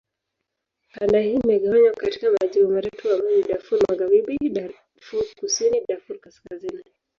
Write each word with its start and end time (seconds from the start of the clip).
Kanda 0.91 1.19
hii 1.19 1.33
imegawanywa 1.43 1.93
katika 1.93 2.31
majimbo 2.31 2.69
matatu 2.71 3.11
ambayo 3.13 3.35
ni: 3.37 3.43
Darfur 3.43 3.79
Magharibi, 3.89 4.49
Darfur 4.49 5.23
Kusini, 5.39 5.85
Darfur 5.89 6.19
Kaskazini. 6.19 6.83